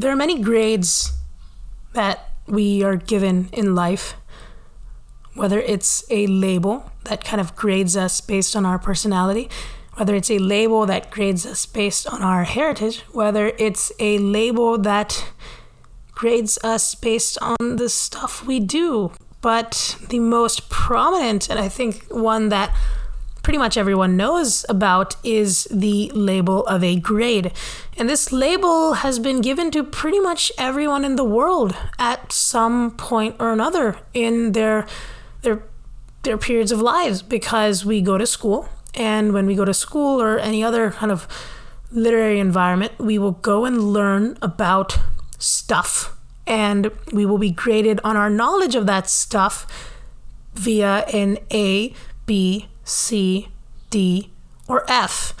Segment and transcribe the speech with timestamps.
[0.00, 1.12] there are many grades
[1.92, 4.14] that we are given in life,
[5.34, 9.50] whether it's a label that kind of grades us based on our personality,
[9.94, 14.78] whether it's a label that grades us based on our heritage, whether it's a label
[14.78, 15.32] that
[16.12, 19.12] grades us based on the stuff we do.
[19.42, 22.74] But the most prominent, and I think one that
[23.42, 27.52] pretty much everyone knows about is the label of a grade.
[27.96, 32.92] And this label has been given to pretty much everyone in the world at some
[32.92, 34.86] point or another in their
[35.42, 35.62] their
[36.22, 40.20] their periods of lives because we go to school and when we go to school
[40.20, 41.26] or any other kind of
[41.90, 44.98] literary environment, we will go and learn about
[45.38, 49.66] stuff and we will be graded on our knowledge of that stuff
[50.54, 51.94] via an A,
[52.26, 53.48] B, C,
[53.90, 54.30] D,
[54.68, 55.34] or F.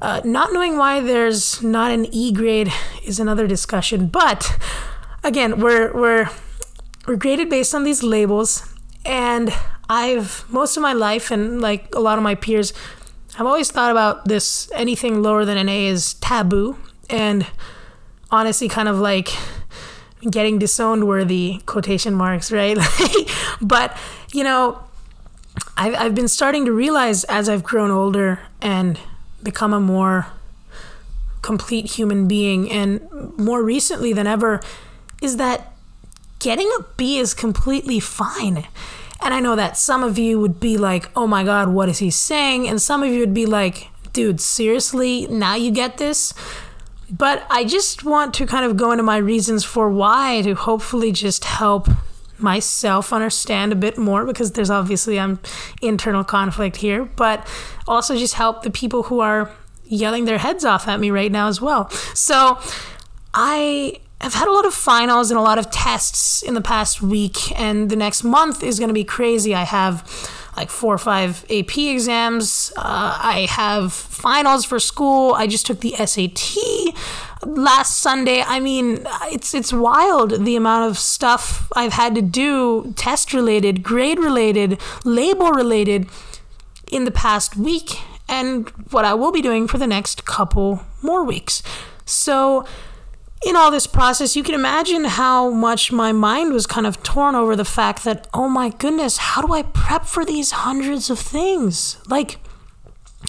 [0.00, 2.72] Uh, not knowing why there's not an E grade
[3.04, 4.56] is another discussion, but
[5.24, 6.28] again, we're we're
[7.06, 9.52] we're graded based on these labels, and
[9.88, 12.72] I've most of my life and like a lot of my peers,
[13.38, 14.70] I've always thought about this.
[14.74, 16.78] Anything lower than an A is taboo,
[17.10, 17.46] and
[18.30, 19.30] honestly, kind of like
[20.30, 22.78] getting disowned worthy quotation marks, right?
[23.60, 23.96] but
[24.32, 24.82] you know,
[25.76, 28.98] I've, I've been starting to realize as I've grown older and
[29.42, 30.26] become a more
[31.42, 34.60] complete human being, and more recently than ever,
[35.22, 35.72] is that
[36.38, 38.66] getting a B is completely fine.
[39.22, 41.98] And I know that some of you would be like, oh my God, what is
[41.98, 42.68] he saying?
[42.68, 46.34] And some of you would be like, dude, seriously, now you get this?
[47.10, 51.10] But I just want to kind of go into my reasons for why to hopefully
[51.12, 51.88] just help
[52.38, 55.40] myself understand a bit more because there's obviously um
[55.82, 57.46] internal conflict here, but
[57.86, 59.50] also just help the people who are
[59.84, 61.88] yelling their heads off at me right now as well.
[62.14, 62.58] So
[63.34, 67.00] I have had a lot of finals and a lot of tests in the past
[67.00, 69.54] week, and the next month is going to be crazy.
[69.54, 70.02] I have
[70.56, 72.72] like four or five AP exams.
[72.76, 75.34] Uh, I have finals for school.
[75.34, 76.96] I just took the SAT
[77.44, 78.42] last Sunday.
[78.42, 83.82] I mean, it's it's wild the amount of stuff I've had to do, test related,
[83.82, 86.08] grade related, label related,
[86.90, 91.24] in the past week, and what I will be doing for the next couple more
[91.24, 91.62] weeks.
[92.04, 92.64] So
[93.44, 97.34] in all this process, you can imagine how much my mind was kind of torn
[97.34, 101.18] over the fact that, oh my goodness, how do I prep for these hundreds of
[101.18, 101.98] things?
[102.08, 102.38] Like,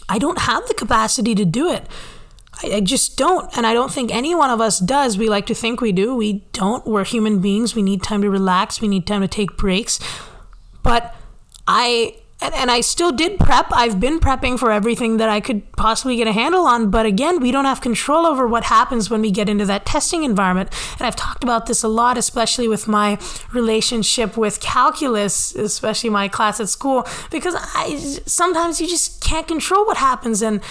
[0.07, 1.85] I don't have the capacity to do it.
[2.63, 3.55] I, I, just don't.
[3.57, 5.17] And I don't think any one of us does.
[5.17, 6.15] We like to think we do.
[6.15, 6.85] We don't.
[6.85, 7.75] We're human beings.
[7.75, 8.81] We need time to relax.
[8.81, 9.99] We need time to take breaks.
[10.83, 11.15] But
[11.67, 13.67] I and, and I still did prep.
[13.71, 16.89] I've been prepping for everything that I could possibly get a handle on.
[16.89, 20.23] But again, we don't have control over what happens when we get into that testing
[20.23, 20.69] environment.
[20.97, 23.19] And I've talked about this a lot, especially with my
[23.51, 29.85] relationship with calculus, especially my class at school, because I sometimes you just can't control
[29.85, 30.41] what happens.
[30.41, 30.61] And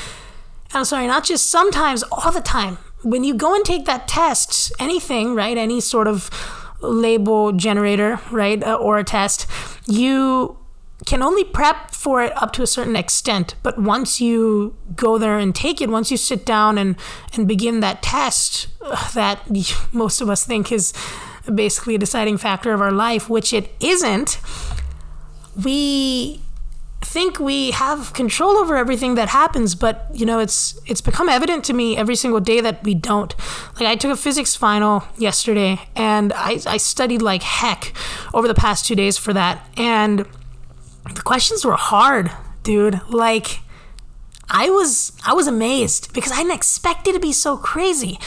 [0.75, 2.79] I'm sorry, not just sometimes, all the time.
[3.03, 6.31] When you go and take that test, anything, right, any sort of
[6.81, 9.47] label generator, right, uh, or a test,
[9.87, 10.59] you
[11.07, 13.55] can only prep for it up to a certain extent.
[13.63, 16.97] But once you go there and take it, once you sit down and,
[17.35, 19.43] and begin that test uh, that
[19.93, 20.93] most of us think is
[21.53, 24.39] basically a deciding factor of our life, which it isn't,
[25.65, 26.43] we
[27.01, 31.65] think we have control over everything that happens but you know it's it's become evident
[31.65, 33.37] to me every single day that we don't
[33.79, 37.93] like i took a physics final yesterday and i, I studied like heck
[38.35, 40.27] over the past two days for that and
[41.15, 42.31] the questions were hard,
[42.63, 43.01] dude.
[43.09, 43.61] Like
[44.51, 48.19] I was I was amazed because I didn't expect it to be so crazy.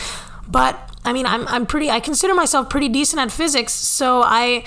[0.48, 4.64] But I mean, I'm I'm pretty I consider myself pretty decent at physics, so I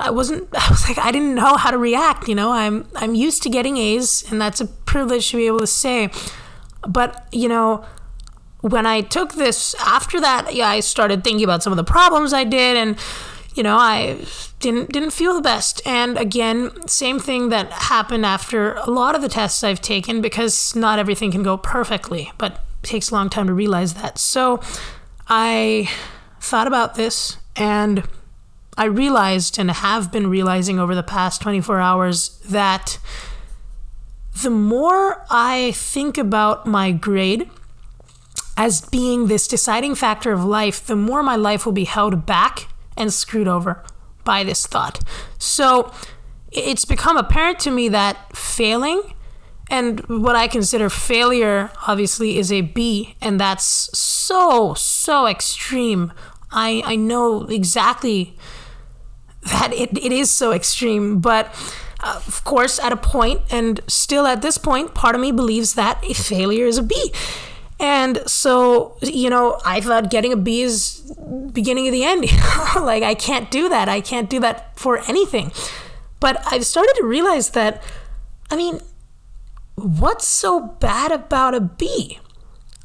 [0.00, 2.52] I wasn't I was like I didn't know how to react, you know.
[2.52, 6.10] I'm I'm used to getting A's and that's a privilege to be able to say.
[6.86, 7.84] But, you know,
[8.60, 12.32] when I took this after that, yeah, I started thinking about some of the problems
[12.32, 12.98] I did and
[13.54, 14.18] you know, I
[14.58, 15.80] didn't didn't feel the best.
[15.86, 20.74] And again, same thing that happened after a lot of the tests I've taken because
[20.74, 24.18] not everything can go perfectly, but takes a long time to realize that.
[24.18, 24.60] So
[25.28, 25.88] I
[26.40, 28.02] thought about this and
[28.76, 32.98] I realized and have been realizing over the past 24 hours that
[34.42, 37.48] the more I think about my grade
[38.56, 42.68] as being this deciding factor of life, the more my life will be held back
[42.96, 43.82] and screwed over
[44.24, 45.00] by this thought.
[45.38, 45.92] So
[46.50, 49.02] it's become apparent to me that failing
[49.70, 53.64] And what I consider failure, obviously, is a B, and that's
[53.98, 56.12] so, so extreme.
[56.50, 58.36] I, I know exactly
[59.44, 61.46] that it, it is so extreme, but
[62.00, 65.74] uh, of course, at a point, and still at this point, part of me believes
[65.74, 67.12] that a failure is a B.
[67.80, 71.00] And so, you know, I thought getting a B is
[71.52, 72.22] beginning of the end.
[72.76, 73.88] like, I can't do that.
[73.88, 75.52] I can't do that for anything.
[76.20, 77.82] But I've started to realize that,
[78.50, 78.80] I mean,
[79.74, 82.18] what's so bad about a B?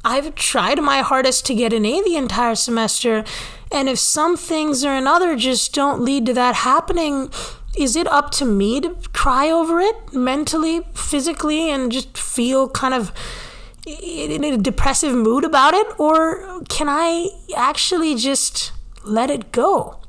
[0.04, 3.24] I've tried my hardest to get an A the entire semester,
[3.72, 7.30] and if some things or another just don't lead to that happening,
[7.76, 12.94] is it up to me to cry over it mentally, physically, and just feel kind
[12.94, 13.12] of
[13.86, 15.86] in a depressive mood about it?
[15.98, 18.72] Or can I actually just
[19.04, 20.00] let it go?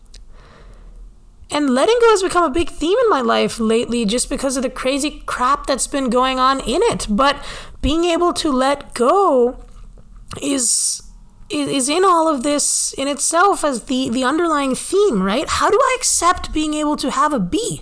[1.51, 4.63] And letting go has become a big theme in my life lately just because of
[4.63, 7.07] the crazy crap that's been going on in it.
[7.09, 7.43] But
[7.81, 9.63] being able to let go
[10.41, 11.03] is
[11.53, 15.47] is in all of this in itself as the the underlying theme, right?
[15.47, 17.81] How do I accept being able to have a B?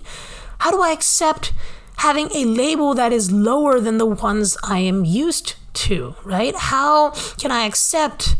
[0.58, 1.52] How do I accept
[1.98, 6.54] having a label that is lower than the ones I am used to, right?
[6.56, 8.36] How can I accept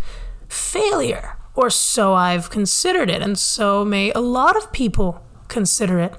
[0.49, 1.37] failure?
[1.55, 6.15] Or so I've considered it, and so may a lot of people consider it.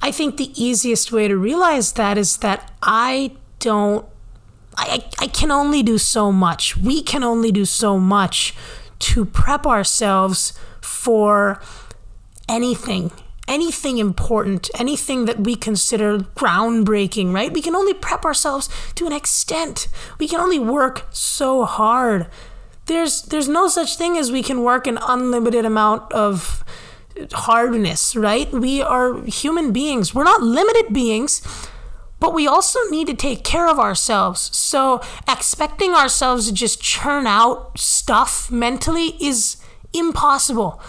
[0.00, 4.06] I think the easiest way to realize that is that I don't,
[4.78, 6.76] I, I can only do so much.
[6.76, 8.54] We can only do so much
[9.00, 11.60] to prep ourselves for
[12.48, 13.10] anything
[13.46, 17.50] anything important, anything that we consider groundbreaking, right?
[17.50, 19.88] We can only prep ourselves to an extent.
[20.18, 22.26] We can only work so hard
[22.88, 26.64] there's there's no such thing as we can work an unlimited amount of
[27.32, 28.50] hardness, right?
[28.52, 30.14] We are human beings.
[30.14, 31.40] We're not limited beings,
[32.20, 34.54] but we also need to take care of ourselves.
[34.56, 39.56] So expecting ourselves to just churn out stuff mentally is
[39.92, 40.80] impossible.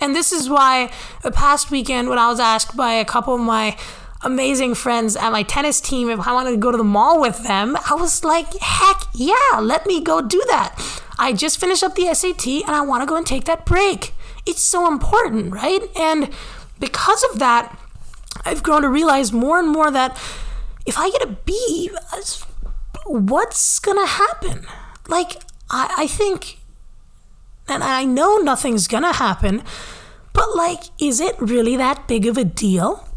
[0.00, 0.90] And this is why
[1.22, 3.76] the past weekend when I was asked by a couple of my
[4.22, 7.42] amazing friends at my tennis team if I wanted to go to the mall with
[7.44, 10.76] them, I was like, heck yeah, let me go do that.
[11.18, 14.14] I just finished up the SAT and I want to go and take that break.
[14.46, 15.82] It's so important, right?
[15.96, 16.30] And
[16.78, 17.76] because of that,
[18.44, 20.16] I've grown to realize more and more that
[20.88, 21.90] if I get a B,
[23.06, 24.66] what's gonna happen?
[25.06, 26.58] Like, I, I think,
[27.68, 29.62] and I know nothing's gonna happen,
[30.32, 33.08] but like, is it really that big of a deal?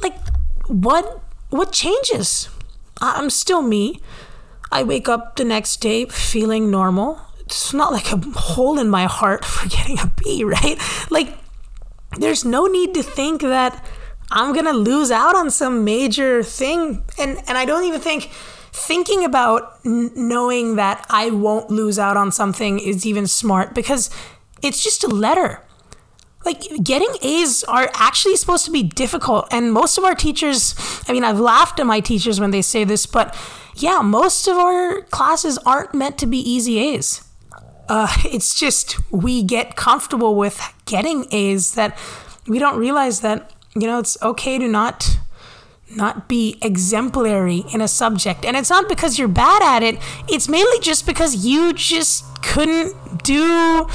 [0.00, 0.16] Like,
[0.68, 1.20] what
[1.50, 2.48] what changes?
[3.00, 4.00] I'm still me.
[4.72, 9.04] I wake up the next day feeling normal it's not like a hole in my
[9.04, 10.78] heart for getting a B, right?
[11.10, 11.38] Like,
[12.18, 13.84] there's no need to think that
[14.30, 18.30] I'm gonna lose out on some major thing, and and I don't even think
[18.72, 24.10] thinking about n- knowing that I won't lose out on something is even smart because
[24.62, 25.62] it's just a letter.
[26.44, 30.74] Like getting A's are actually supposed to be difficult, and most of our teachers.
[31.08, 33.36] I mean, I've laughed at my teachers when they say this, but
[33.76, 37.22] yeah, most of our classes aren't meant to be easy A's
[37.88, 41.98] uh, it's just we get comfortable with getting A's that
[42.46, 45.18] we don't realize that you know it's okay to not
[45.94, 48.44] not be exemplary in a subject.
[48.44, 50.00] And it's not because you're bad at it.
[50.28, 53.88] It's mainly just because you just couldn't do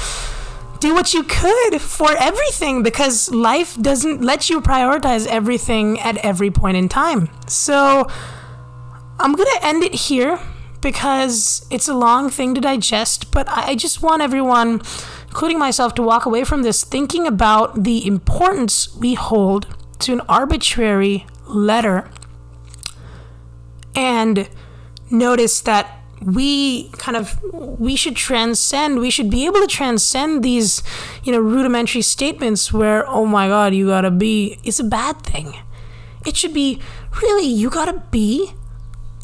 [0.80, 6.50] do what you could for everything because life doesn't let you prioritize everything at every
[6.50, 7.28] point in time.
[7.46, 8.08] So
[9.20, 10.40] i'm going to end it here
[10.80, 14.82] because it's a long thing to digest, but I just want everyone,
[15.28, 19.68] including myself, to walk away from this thinking about the importance we hold
[20.02, 22.08] to an arbitrary letter
[23.94, 24.48] and
[25.10, 30.82] notice that we kind of we should transcend we should be able to transcend these
[31.24, 35.54] you know rudimentary statements where oh my god you gotta be it's a bad thing.
[36.24, 36.80] It should be
[37.20, 38.52] really you gotta be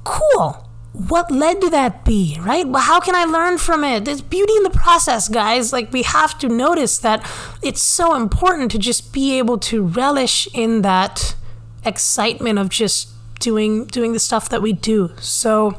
[0.04, 2.66] cool what led to that B, right?
[2.66, 4.04] Well, how can I learn from it?
[4.04, 5.72] There's beauty in the process, guys.
[5.72, 7.28] Like, we have to notice that
[7.62, 11.36] it's so important to just be able to relish in that
[11.84, 15.12] excitement of just doing doing the stuff that we do.
[15.20, 15.78] So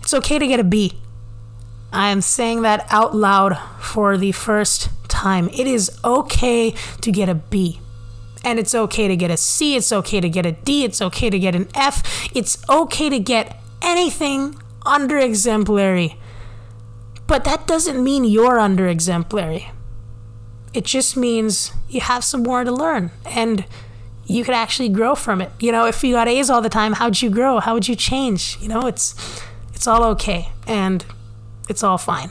[0.00, 0.92] it's okay to get a B.
[1.92, 5.48] I am saying that out loud for the first time.
[5.48, 7.80] It is okay to get a B.
[8.44, 11.30] And it's okay to get a C, it's okay to get a D, it's okay
[11.30, 12.02] to get an F,
[12.34, 16.16] it's okay to get anything under exemplary.
[17.26, 19.70] But that doesn't mean you're under exemplary.
[20.74, 23.10] It just means you have some more to learn.
[23.26, 23.64] And
[24.26, 25.50] you could actually grow from it.
[25.60, 27.60] You know, if you got A's all the time, how'd you grow?
[27.60, 28.58] How would you change?
[28.60, 29.42] You know, it's
[29.74, 31.04] it's all okay and
[31.68, 32.30] it's all fine.